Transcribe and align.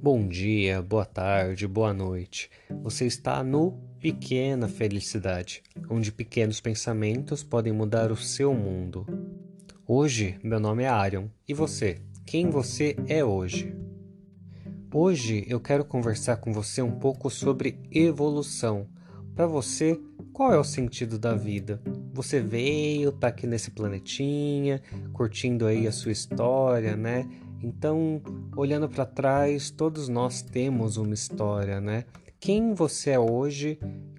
Bom 0.00 0.28
dia, 0.28 0.80
boa 0.80 1.04
tarde, 1.04 1.66
boa 1.66 1.92
noite. 1.92 2.48
Você 2.84 3.04
está 3.04 3.42
no 3.42 3.72
Pequena 3.98 4.68
Felicidade, 4.68 5.60
onde 5.90 6.12
pequenos 6.12 6.60
pensamentos 6.60 7.42
podem 7.42 7.72
mudar 7.72 8.12
o 8.12 8.16
seu 8.16 8.54
mundo. 8.54 9.04
Hoje, 9.84 10.38
meu 10.40 10.60
nome 10.60 10.84
é 10.84 10.88
Arion. 10.88 11.26
E 11.48 11.52
você? 11.52 11.98
Quem 12.24 12.48
você 12.48 12.94
é 13.08 13.24
hoje? 13.24 13.74
Hoje 14.94 15.44
eu 15.48 15.58
quero 15.58 15.84
conversar 15.84 16.36
com 16.36 16.52
você 16.52 16.80
um 16.80 16.92
pouco 16.92 17.28
sobre 17.28 17.80
evolução. 17.90 18.86
Para 19.34 19.48
você, 19.48 20.00
qual 20.32 20.52
é 20.52 20.58
o 20.58 20.64
sentido 20.64 21.18
da 21.18 21.34
vida? 21.34 21.82
Você 22.12 22.40
veio, 22.40 23.10
tá 23.10 23.26
aqui 23.28 23.48
nesse 23.48 23.72
planetinha, 23.72 24.80
curtindo 25.12 25.66
aí 25.66 25.88
a 25.88 25.92
sua 25.92 26.12
história, 26.12 26.96
né? 26.96 27.28
Então, 27.62 28.22
olhando 28.56 28.88
para 28.88 29.04
trás, 29.04 29.70
todos 29.70 30.08
nós 30.08 30.42
temos 30.42 30.96
uma 30.96 31.14
história, 31.14 31.80
né? 31.80 32.04
Quem 32.40 32.72
você 32.72 33.10
é 33.10 33.18
hoje 33.18 33.78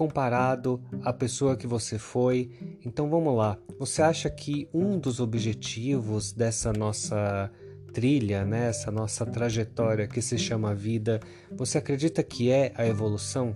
comparado 0.00 0.82
à 1.02 1.12
pessoa 1.12 1.56
que 1.56 1.66
você 1.66 1.98
foi. 1.98 2.50
Então 2.84 3.10
vamos 3.10 3.36
lá. 3.36 3.58
Você 3.78 4.00
acha 4.00 4.30
que 4.30 4.66
um 4.72 4.98
dos 4.98 5.20
objetivos 5.20 6.32
dessa 6.32 6.72
nossa 6.72 7.50
trilha, 7.92 8.44
né, 8.44 8.68
essa 8.68 8.90
nossa 8.90 9.26
trajetória 9.26 10.06
que 10.06 10.22
se 10.22 10.38
chama 10.38 10.74
vida, 10.74 11.20
você 11.54 11.76
acredita 11.76 12.22
que 12.22 12.50
é 12.50 12.72
a 12.76 12.86
evolução? 12.86 13.54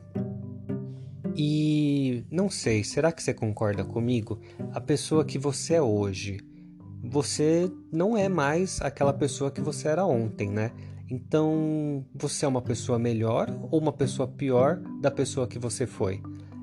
E 1.34 2.25
não 2.30 2.50
sei, 2.50 2.84
será 2.84 3.11
que 3.11 3.22
você 3.22 3.33
concorda 3.33 3.83
comigo? 3.83 4.38
A 4.72 4.80
pessoa 4.80 5.25
que 5.25 5.38
você 5.38 5.75
é 5.75 5.83
hoje, 5.83 6.38
você 7.05 7.71
não 7.93 8.17
é 8.17 8.29
mais 8.29 8.81
aquela 8.81 9.12
pessoa 9.12 9.51
que 9.51 9.61
você 9.61 9.89
era 9.89 10.05
ontem, 10.06 10.51
né? 10.51 10.73
Então, 11.11 12.05
você 12.15 12.45
é 12.45 12.48
uma 12.48 12.62
pessoa 12.62 12.98
melhor 12.98 13.48
ou 13.70 13.78
uma 13.78 13.92
pessoa 13.92 14.27
pior 14.27 14.81
da 15.01 15.11
pessoa 15.11 15.47
que 15.47 15.59
você 15.59 15.87
foi? 15.87 16.23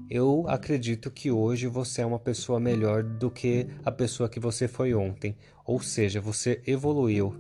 Eu 0.10 0.46
acredito 0.48 1.10
que 1.10 1.32
hoje 1.32 1.68
você 1.68 2.02
é 2.02 2.06
uma 2.06 2.20
pessoa 2.20 2.60
melhor 2.60 3.04
do 3.04 3.30
que 3.30 3.68
a 3.86 3.92
pessoa 3.92 4.28
que 4.28 4.40
você 4.40 4.68
foi 4.68 4.94
ontem, 4.94 5.38
ou 5.66 5.80
seja, 5.80 6.20
você 6.20 6.62
evoluiu. 6.66 7.34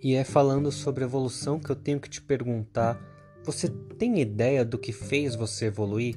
E 0.00 0.14
é 0.14 0.22
falando 0.22 0.70
sobre 0.70 1.02
evolução 1.02 1.58
que 1.58 1.70
eu 1.70 1.76
tenho 1.76 1.98
que 1.98 2.10
te 2.10 2.20
perguntar: 2.20 3.00
você 3.42 3.68
tem 3.68 4.20
ideia 4.20 4.64
do 4.64 4.78
que 4.78 4.92
fez 4.92 5.34
você 5.34 5.66
evoluir? 5.66 6.16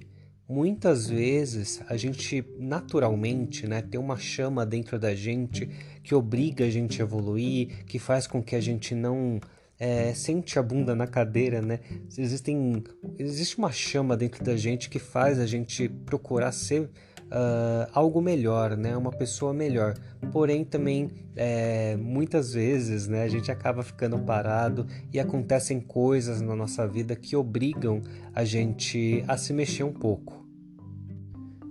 Muitas 0.50 1.10
vezes 1.10 1.82
a 1.90 1.98
gente 1.98 2.46
naturalmente 2.58 3.68
né, 3.68 3.82
tem 3.82 4.00
uma 4.00 4.18
chama 4.18 4.66
dentro 4.66 4.98
da 4.98 5.14
gente 5.14 5.68
que 6.02 6.16
obriga 6.16 6.64
a 6.66 6.70
gente 6.70 7.02
a 7.02 7.06
evoluir, 7.06 7.84
que 7.86 8.00
faz 8.00 8.26
com 8.26 8.42
que 8.42 8.56
a 8.56 8.62
gente 8.62 8.96
não 8.96 9.42
é, 9.78 10.14
sente 10.14 10.58
a 10.58 10.64
bunda 10.64 10.96
na 10.96 11.06
cadeira, 11.06 11.62
né? 11.62 11.80
Existem, 12.18 12.82
existe 13.20 13.58
uma 13.58 13.72
chama 13.72 14.16
dentro 14.16 14.44
da 14.44 14.56
gente 14.56 14.90
que 14.90 15.00
faz 15.00 15.38
a 15.38 15.46
gente 15.46 15.90
procurar 15.90 16.54
ser 16.54 16.90
uh, 17.28 17.90
algo 17.94 18.22
melhor, 18.22 18.76
né? 18.76 18.96
Uma 18.96 19.12
pessoa 19.12 19.54
melhor. 19.54 19.96
Porém, 20.32 20.64
também 20.64 21.10
é, 21.36 21.96
muitas 21.98 22.54
vezes, 22.54 23.08
né? 23.08 23.24
A 23.24 23.28
gente 23.28 23.52
acaba 23.52 23.84
ficando 23.84 24.18
parado 24.20 24.88
e 25.14 25.20
acontecem 25.20 25.80
coisas 25.80 26.42
na 26.42 26.56
nossa 26.56 26.88
vida 26.88 27.16
que 27.16 27.36
obrigam 27.36 28.02
a 28.34 28.44
gente 28.44 29.24
a 29.28 29.38
se 29.38 29.54
mexer 29.54 29.84
um 29.84 29.94
pouco. 29.94 30.46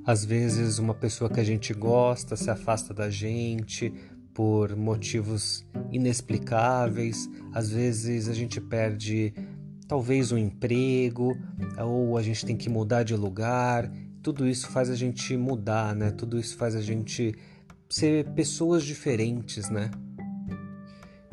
Às 0.05 0.25
vezes, 0.25 0.79
uma 0.79 0.95
pessoa 0.95 1.29
que 1.29 1.41
a 1.41 1.45
gente 1.45 1.75
gosta 1.75 2.37
se 2.37 2.49
afasta 2.49 2.95
da 2.95 3.11
gente 3.11 3.93
por 4.33 4.77
motivos 4.77 5.67
inexplicáveis. 5.91 7.29
Às 7.53 7.71
vezes, 7.71 8.29
a 8.29 8.33
gente 8.33 8.61
perde 8.61 9.35
talvez 9.89 10.31
um 10.31 10.39
emprego 10.39 11.37
ou 11.79 12.17
a 12.17 12.23
gente 12.23 12.45
tem 12.45 12.57
que 12.57 12.69
mudar 12.69 13.03
de 13.03 13.17
lugar 13.17 13.91
tudo 14.27 14.45
isso 14.45 14.67
faz 14.71 14.91
a 14.91 14.97
gente 14.97 15.37
mudar, 15.37 15.95
né? 15.95 16.11
Tudo 16.11 16.37
isso 16.37 16.57
faz 16.57 16.75
a 16.75 16.81
gente 16.81 17.33
ser 17.89 18.25
pessoas 18.31 18.83
diferentes, 18.83 19.71
né? 19.71 19.89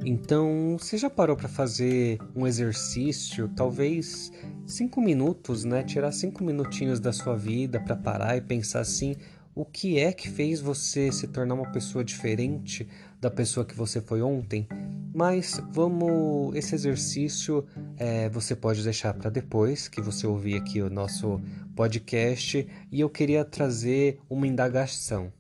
Então, 0.06 0.78
você 0.78 0.96
já 0.96 1.10
parou 1.10 1.36
para 1.36 1.50
fazer 1.50 2.20
um 2.36 2.46
exercício, 2.46 3.50
talvez 3.56 4.32
cinco 4.68 5.02
minutos, 5.02 5.64
né? 5.64 5.82
Tirar 5.82 6.12
cinco 6.12 6.44
minutinhos 6.44 7.00
da 7.00 7.12
sua 7.12 7.36
vida 7.36 7.80
para 7.80 7.96
parar 7.96 8.38
e 8.38 8.42
pensar 8.42 8.82
assim: 8.82 9.16
o 9.56 9.66
que 9.66 9.98
é 9.98 10.14
que 10.14 10.30
fez 10.30 10.62
você 10.62 11.12
se 11.12 11.28
tornar 11.28 11.56
uma 11.56 11.72
pessoa 11.72 12.04
diferente 12.04 12.88
da 13.20 13.32
pessoa 13.32 13.66
que 13.66 13.76
você 13.76 14.02
foi 14.02 14.22
ontem? 14.22 14.68
Mas 15.16 15.60
vamos, 15.72 16.56
esse 16.56 16.76
exercício 16.76 17.66
é, 17.98 18.30
você 18.30 18.56
pode 18.56 18.84
deixar 18.84 19.14
para 19.14 19.30
depois 19.30 19.88
que 19.88 20.02
você 20.02 20.26
ouvir 20.26 20.56
aqui 20.56 20.82
o 20.82 20.90
nosso 20.90 21.40
podcast 21.76 22.68
e 22.92 23.00
eu 23.00 23.10
queria 23.10 23.44
trazer 23.46 24.20
uma 24.30 24.48
indagação. 24.48 25.32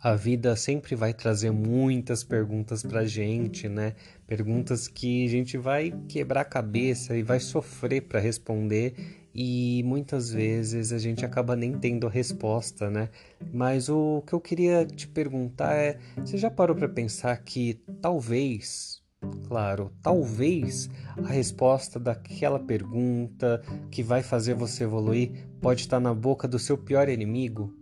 A 0.00 0.14
vida 0.14 0.54
sempre 0.54 0.94
vai 0.94 1.12
trazer 1.12 1.50
muitas 1.50 2.22
perguntas 2.22 2.82
para 2.82 3.04
gente, 3.04 3.68
né? 3.68 3.94
Perguntas 4.26 4.86
que 4.86 5.26
a 5.26 5.28
gente 5.28 5.58
vai 5.58 5.92
quebrar 6.08 6.42
a 6.42 6.44
cabeça 6.44 7.16
e 7.16 7.22
vai 7.22 7.40
sofrer 7.40 8.02
para 8.02 8.20
responder 8.20 8.94
e 9.34 9.82
muitas 9.84 10.30
vezes 10.30 10.92
a 10.92 10.98
gente 10.98 11.24
acaba 11.24 11.54
nem 11.54 11.78
tendo 11.78 12.06
a 12.06 12.10
resposta, 12.10 12.88
né? 12.88 13.10
Mas 13.52 13.88
o 13.88 14.22
que 14.26 14.32
eu 14.32 14.40
queria 14.40 14.86
te 14.86 15.06
perguntar 15.08 15.74
é: 15.74 15.98
você 16.16 16.38
já 16.38 16.50
parou 16.50 16.76
para 16.76 16.88
pensar 16.88 17.36
que 17.38 17.74
talvez 18.00 19.02
Claro, 19.46 19.92
talvez 20.02 20.90
a 21.16 21.28
resposta 21.28 21.98
daquela 21.98 22.58
pergunta 22.58 23.62
que 23.90 24.02
vai 24.02 24.22
fazer 24.22 24.54
você 24.54 24.84
evoluir 24.84 25.48
pode 25.60 25.82
estar 25.82 26.00
na 26.00 26.12
boca 26.12 26.48
do 26.48 26.58
seu 26.58 26.76
pior 26.76 27.08
inimigo. 27.08 27.72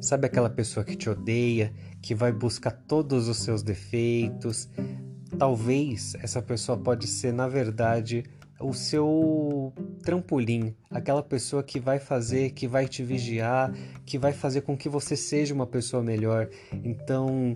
Sabe 0.00 0.26
aquela 0.26 0.50
pessoa 0.50 0.84
que 0.84 0.96
te 0.96 1.10
odeia, 1.10 1.74
que 2.00 2.14
vai 2.14 2.32
buscar 2.32 2.70
todos 2.70 3.28
os 3.28 3.38
seus 3.38 3.62
defeitos? 3.62 4.68
Talvez 5.38 6.14
essa 6.22 6.40
pessoa 6.40 6.78
pode 6.78 7.06
ser, 7.06 7.32
na 7.32 7.48
verdade, 7.48 8.24
o 8.60 8.72
seu 8.72 9.72
trampolim, 10.02 10.74
aquela 10.90 11.22
pessoa 11.22 11.62
que 11.62 11.78
vai 11.78 11.98
fazer, 11.98 12.50
que 12.50 12.66
vai 12.66 12.88
te 12.88 13.02
vigiar, 13.02 13.72
que 14.04 14.18
vai 14.18 14.32
fazer 14.32 14.62
com 14.62 14.76
que 14.76 14.88
você 14.88 15.16
seja 15.16 15.54
uma 15.54 15.66
pessoa 15.66 16.02
melhor. 16.02 16.48
Então, 16.72 17.54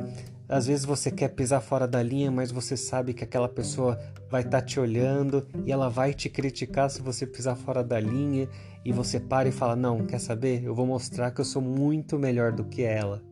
às 0.49 0.67
vezes 0.67 0.85
você 0.85 1.11
quer 1.11 1.29
pisar 1.29 1.61
fora 1.61 1.87
da 1.87 2.03
linha, 2.03 2.31
mas 2.31 2.51
você 2.51 2.77
sabe 2.77 3.15
que 3.15 3.25
aquela 3.25 3.49
pessoa 3.49 3.99
vai 4.31 4.43
estar 4.43 4.61
tá 4.61 4.67
te 4.67 4.81
olhando 4.81 5.47
e 5.65 5.73
ela 5.73 5.89
vai 5.89 6.13
te 6.13 6.29
criticar 6.29 6.91
se 6.91 7.01
você 7.01 7.27
pisar 7.27 7.57
fora 7.57 7.83
da 7.83 7.99
linha 8.01 8.49
e 8.85 8.93
você 8.93 9.21
para 9.21 9.49
e 9.49 9.53
fala: 9.53 9.77
"Não, 9.77 10.05
quer 10.07 10.19
saber? 10.19 10.63
Eu 10.65 10.75
vou 10.75 10.87
mostrar 10.87 11.31
que 11.31 11.41
eu 11.41 11.45
sou 11.45 11.63
muito 11.63 12.19
melhor 12.19 12.53
do 12.53 12.65
que 12.65 12.83
ela". 12.83 13.23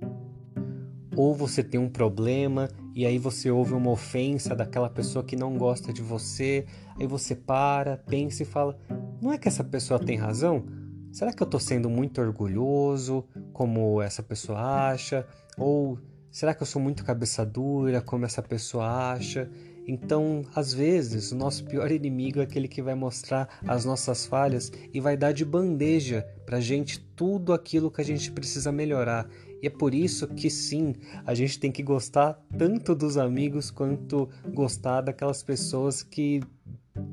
Ou 1.17 1.35
você 1.35 1.63
tem 1.63 1.81
um 1.81 1.89
problema 1.89 2.69
e 2.95 3.05
aí 3.05 3.19
você 3.19 3.51
ouve 3.51 3.75
uma 3.75 3.91
ofensa 3.91 4.55
daquela 4.55 4.89
pessoa 4.89 5.25
que 5.25 5.37
não 5.37 5.57
gosta 5.59 5.93
de 5.93 6.03
você, 6.03 6.65
aí 6.99 7.07
você 7.07 7.35
para, 7.35 7.97
pensa 7.97 8.43
e 8.43 8.47
fala: 8.47 8.79
"Não 9.21 9.33
é 9.33 9.39
que 9.39 9.49
essa 9.49 9.65
pessoa 9.65 9.99
tem 9.99 10.17
razão? 10.17 10.65
Será 11.13 11.33
que 11.33 11.43
eu 11.43 11.47
estou 11.47 11.59
sendo 11.59 11.91
muito 11.91 12.21
orgulhoso, 12.21 13.25
como 13.53 14.01
essa 14.01 14.23
pessoa 14.23 14.61
acha? 14.61 15.27
Ou 15.59 15.99
Será 16.31 16.55
que 16.55 16.63
eu 16.63 16.67
sou 16.67 16.81
muito 16.81 17.05
cabeça 17.05 17.45
dura, 17.45 18.01
como 18.01 18.25
essa 18.25 18.41
pessoa 18.41 19.13
acha? 19.13 19.51
Então, 19.87 20.43
às 20.55 20.73
vezes, 20.73 21.33
o 21.33 21.37
nosso 21.37 21.65
pior 21.65 21.91
inimigo 21.91 22.39
é 22.39 22.45
aquele 22.45 22.69
que 22.69 22.81
vai 22.81 22.95
mostrar 22.95 23.49
as 23.67 23.85
nossas 23.85 24.27
falhas 24.27 24.71
e 24.95 25.01
vai 25.01 25.17
dar 25.17 25.33
de 25.33 25.45
bandeja 25.45 26.25
pra 26.47 26.61
gente 26.61 27.01
tudo 27.17 27.53
aquilo 27.53 27.91
que 27.91 28.01
a 28.01 28.05
gente 28.05 28.31
precisa 28.31 28.71
melhorar. 28.71 29.29
E 29.61 29.67
é 29.67 29.71
por 29.71 29.93
isso 29.93 30.29
que 30.29 30.49
sim, 30.49 30.95
a 31.27 31.35
gente 31.35 31.59
tem 31.59 31.73
que 31.73 31.83
gostar 31.83 32.41
tanto 32.57 32.95
dos 32.95 33.17
amigos 33.19 33.71
quanto 33.71 34.29
gostar 34.55 35.01
daquelas 35.01 35.43
pessoas 35.43 36.03
que 36.05 36.41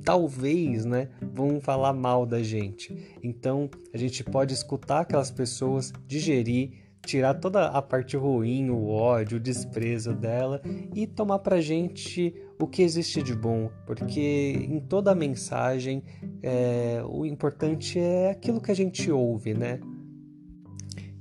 talvez, 0.04 0.86
né, 0.86 1.10
vão 1.34 1.60
falar 1.60 1.94
mal 1.94 2.26
da 2.26 2.44
gente. 2.44 3.18
Então, 3.24 3.70
a 3.92 3.98
gente 3.98 4.24
pode 4.24 4.54
escutar 4.54 5.02
aquelas 5.02 5.32
pessoas, 5.32 5.92
digerir 6.06 6.87
tirar 7.08 7.36
toda 7.36 7.68
a 7.68 7.82
parte 7.82 8.18
ruim, 8.18 8.70
o 8.70 8.90
ódio, 8.90 9.38
o 9.38 9.40
desprezo 9.40 10.14
dela 10.14 10.62
e 10.94 11.08
tomar 11.08 11.40
pra 11.40 11.62
gente 11.62 12.36
o 12.60 12.68
que 12.68 12.82
existe 12.82 13.24
de 13.24 13.34
bom, 13.34 13.72
porque 13.86 14.68
em 14.70 14.80
toda 14.80 15.12
a 15.12 15.16
mensagem 15.16 16.04
é, 16.44 17.02
o 17.08 17.26
importante 17.26 17.98
é 17.98 18.32
aquilo 18.32 18.60
que 18.60 18.72
a 18.72 18.76
gente 18.76 19.10
ouve, 19.10 19.54
né? 19.54 19.80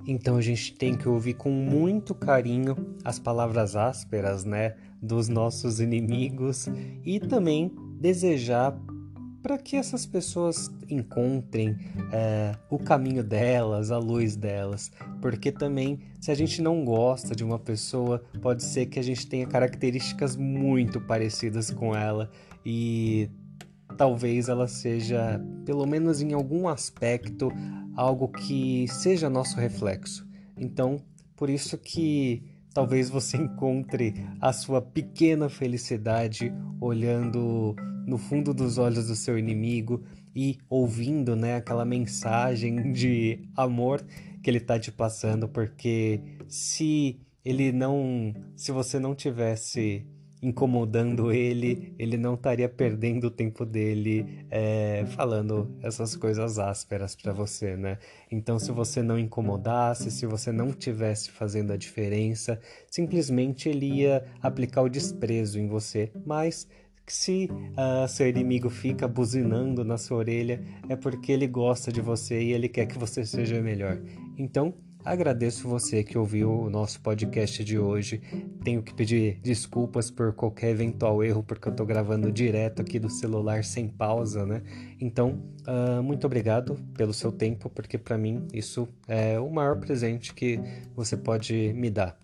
Então 0.08 0.36
a 0.36 0.40
gente 0.40 0.74
tem 0.74 0.96
que 0.96 1.08
ouvir 1.08 1.34
com 1.34 1.50
muito 1.50 2.14
carinho 2.14 2.96
as 3.04 3.18
palavras 3.18 3.76
ásperas, 3.76 4.44
né, 4.44 4.74
dos 5.00 5.28
nossos 5.28 5.80
inimigos 5.80 6.68
e 7.04 7.20
também 7.20 7.72
desejar 8.00 8.76
para 9.46 9.58
que 9.58 9.76
essas 9.76 10.04
pessoas 10.04 10.68
encontrem 10.90 11.78
é, 12.12 12.56
o 12.68 12.80
caminho 12.80 13.22
delas, 13.22 13.92
a 13.92 13.96
luz 13.96 14.34
delas. 14.34 14.90
Porque 15.22 15.52
também, 15.52 16.00
se 16.20 16.32
a 16.32 16.34
gente 16.34 16.60
não 16.60 16.84
gosta 16.84 17.32
de 17.32 17.44
uma 17.44 17.56
pessoa, 17.56 18.24
pode 18.42 18.64
ser 18.64 18.86
que 18.86 18.98
a 18.98 19.02
gente 19.02 19.24
tenha 19.28 19.46
características 19.46 20.34
muito 20.34 21.00
parecidas 21.00 21.70
com 21.70 21.94
ela 21.94 22.28
e 22.64 23.30
talvez 23.96 24.48
ela 24.48 24.66
seja, 24.66 25.40
pelo 25.64 25.86
menos 25.86 26.20
em 26.20 26.32
algum 26.32 26.66
aspecto, 26.66 27.48
algo 27.94 28.26
que 28.26 28.88
seja 28.88 29.30
nosso 29.30 29.60
reflexo. 29.60 30.26
Então, 30.56 30.96
por 31.36 31.48
isso 31.48 31.78
que 31.78 32.42
talvez 32.74 33.08
você 33.08 33.36
encontre 33.38 34.12
a 34.40 34.52
sua 34.52 34.82
pequena 34.82 35.48
felicidade 35.48 36.52
olhando 36.80 37.76
no 38.06 38.16
fundo 38.16 38.54
dos 38.54 38.78
olhos 38.78 39.08
do 39.08 39.16
seu 39.16 39.38
inimigo 39.38 40.02
e 40.34 40.58
ouvindo, 40.68 41.34
né, 41.34 41.56
aquela 41.56 41.84
mensagem 41.84 42.92
de 42.92 43.40
amor 43.56 44.04
que 44.42 44.48
ele 44.48 44.58
está 44.58 44.78
te 44.78 44.92
passando, 44.92 45.48
porque 45.48 46.20
se 46.46 47.18
ele 47.44 47.72
não, 47.72 48.34
se 48.54 48.70
você 48.70 48.98
não 48.98 49.14
tivesse 49.14 50.06
incomodando 50.42 51.32
ele, 51.32 51.94
ele 51.98 52.16
não 52.16 52.34
estaria 52.34 52.68
perdendo 52.68 53.24
o 53.24 53.30
tempo 53.30 53.64
dele 53.64 54.46
é, 54.50 55.04
falando 55.08 55.74
essas 55.82 56.14
coisas 56.14 56.58
ásperas 56.58 57.16
para 57.16 57.32
você, 57.32 57.76
né? 57.76 57.98
Então, 58.30 58.58
se 58.58 58.70
você 58.70 59.02
não 59.02 59.18
incomodasse, 59.18 60.10
se 60.10 60.26
você 60.26 60.52
não 60.52 60.72
tivesse 60.72 61.30
fazendo 61.30 61.72
a 61.72 61.76
diferença, 61.76 62.60
simplesmente 62.90 63.68
ele 63.68 63.86
ia 63.86 64.24
aplicar 64.42 64.82
o 64.82 64.88
desprezo 64.88 65.58
em 65.58 65.66
você. 65.66 66.12
Mas 66.24 66.68
se 67.12 67.50
uh, 67.52 68.08
seu 68.08 68.28
inimigo 68.28 68.68
fica 68.68 69.06
buzinando 69.06 69.84
na 69.84 69.96
sua 69.96 70.18
orelha, 70.18 70.62
é 70.88 70.96
porque 70.96 71.32
ele 71.32 71.46
gosta 71.46 71.92
de 71.92 72.00
você 72.00 72.42
e 72.42 72.52
ele 72.52 72.68
quer 72.68 72.86
que 72.86 72.98
você 72.98 73.24
seja 73.24 73.60
melhor. 73.60 74.00
Então, 74.36 74.74
Agradeço 75.06 75.68
você 75.68 76.02
que 76.02 76.18
ouviu 76.18 76.50
o 76.50 76.68
nosso 76.68 77.00
podcast 77.00 77.62
de 77.62 77.78
hoje. 77.78 78.20
Tenho 78.64 78.82
que 78.82 78.92
pedir 78.92 79.38
desculpas 79.40 80.10
por 80.10 80.32
qualquer 80.32 80.70
eventual 80.70 81.22
erro, 81.22 81.44
porque 81.44 81.68
eu 81.68 81.70
estou 81.70 81.86
gravando 81.86 82.32
direto 82.32 82.82
aqui 82.82 82.98
do 82.98 83.08
celular 83.08 83.62
sem 83.62 83.86
pausa, 83.86 84.44
né? 84.44 84.64
Então, 85.00 85.40
uh, 85.64 86.02
muito 86.02 86.26
obrigado 86.26 86.74
pelo 86.92 87.14
seu 87.14 87.30
tempo, 87.30 87.70
porque 87.70 87.96
para 87.96 88.18
mim 88.18 88.48
isso 88.52 88.88
é 89.06 89.38
o 89.38 89.48
maior 89.48 89.78
presente 89.78 90.34
que 90.34 90.58
você 90.96 91.16
pode 91.16 91.72
me 91.72 91.88
dar. 91.88 92.18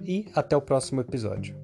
E 0.00 0.26
até 0.34 0.56
o 0.56 0.60
próximo 0.60 1.00
episódio. 1.00 1.54